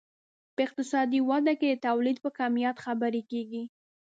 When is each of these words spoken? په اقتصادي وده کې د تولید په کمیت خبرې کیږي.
په 0.55 0.59
اقتصادي 0.67 1.19
وده 1.29 1.53
کې 1.59 1.67
د 1.71 1.75
تولید 1.87 2.17
په 2.25 2.29
کمیت 2.39 2.77
خبرې 2.85 3.21
کیږي. 3.31 3.63